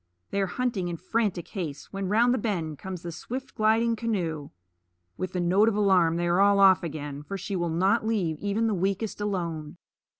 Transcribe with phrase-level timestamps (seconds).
[0.31, 4.49] They are hunting in frantic haste when round the bend comes the swift gliding canoe.
[5.15, 8.39] With a note of alarm they are all off again, for she will not leave
[8.39, 9.77] even the weakest alone.